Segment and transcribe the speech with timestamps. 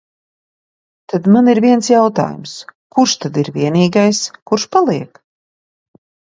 [1.13, 2.57] Tad man ir viens jautājums:
[2.97, 5.25] kurš tad ir vienīgais, kurš paliek?